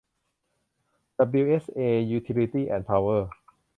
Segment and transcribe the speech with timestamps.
[1.17, 1.79] ดับบลิวเอชเอ
[2.11, 3.29] ยูทิลิตี้ส์ แอนด์ พาวเวอร์